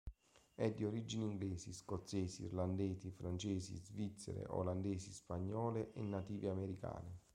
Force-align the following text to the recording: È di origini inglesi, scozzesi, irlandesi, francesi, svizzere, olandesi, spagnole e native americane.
È 0.55 0.71
di 0.71 0.83
origini 0.83 1.25
inglesi, 1.25 1.73
scozzesi, 1.73 2.45
irlandesi, 2.45 3.11
francesi, 3.11 3.75
svizzere, 3.77 4.45
olandesi, 4.47 5.11
spagnole 5.11 5.91
e 5.93 6.01
native 6.01 6.49
americane. 6.49 7.19